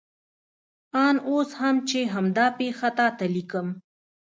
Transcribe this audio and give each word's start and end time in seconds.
آن 1.05 1.15
اوس 1.29 1.49
هم 1.61 1.75
چې 1.89 1.99
همدا 2.13 2.45
پېښه 2.59 2.89
تا 2.97 3.07
ته 3.17 3.25
لیکم. 3.35 3.67